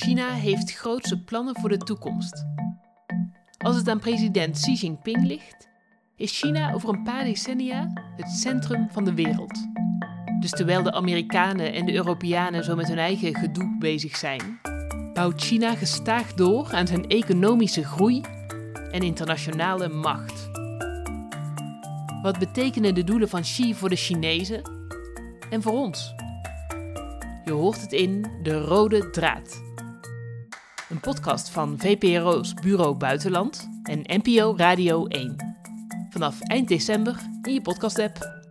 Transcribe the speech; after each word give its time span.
China 0.00 0.32
heeft 0.32 0.72
grootse 0.72 1.22
plannen 1.22 1.56
voor 1.60 1.68
de 1.68 1.76
toekomst. 1.76 2.44
Als 3.58 3.76
het 3.76 3.88
aan 3.88 3.98
president 3.98 4.60
Xi 4.60 4.72
Jinping 4.72 5.26
ligt, 5.26 5.68
is 6.16 6.38
China 6.38 6.72
over 6.72 6.88
een 6.88 7.02
paar 7.02 7.24
decennia 7.24 7.92
het 8.16 8.30
centrum 8.30 8.88
van 8.90 9.04
de 9.04 9.14
wereld. 9.14 9.66
Dus 10.40 10.50
terwijl 10.50 10.82
de 10.82 10.92
Amerikanen 10.92 11.72
en 11.72 11.86
de 11.86 11.94
Europeanen 11.94 12.64
zo 12.64 12.76
met 12.76 12.88
hun 12.88 12.98
eigen 12.98 13.34
gedoe 13.34 13.76
bezig 13.78 14.16
zijn, 14.16 14.60
bouwt 15.14 15.42
China 15.42 15.74
gestaag 15.74 16.34
door 16.34 16.72
aan 16.72 16.86
zijn 16.86 17.06
economische 17.08 17.84
groei 17.84 18.20
en 18.90 19.00
internationale 19.00 19.88
macht. 19.88 20.50
Wat 22.22 22.38
betekenen 22.38 22.94
de 22.94 23.04
doelen 23.04 23.28
van 23.28 23.40
Xi 23.40 23.74
voor 23.74 23.88
de 23.88 23.96
Chinezen 23.96 24.62
en 25.50 25.62
voor 25.62 25.72
ons? 25.72 26.14
Je 27.44 27.52
hoort 27.52 27.80
het 27.80 27.92
in 27.92 28.26
De 28.42 28.60
Rode 28.60 29.10
Draad. 29.10 29.66
Een 30.88 31.00
podcast 31.00 31.48
van 31.50 31.78
VPRO's 31.78 32.54
Bureau 32.54 32.94
Buitenland 32.94 33.68
en 33.82 34.22
NPO 34.22 34.54
Radio 34.56 35.06
1. 35.06 35.36
Vanaf 36.10 36.40
eind 36.40 36.68
december 36.68 37.16
in 37.42 37.52
je 37.52 37.60
podcast-app. 37.60 38.47